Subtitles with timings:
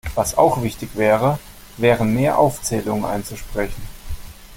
[0.15, 1.37] Was auch wichtig wäre,
[1.77, 3.83] wären mehr Aufzählungen einzusprechen.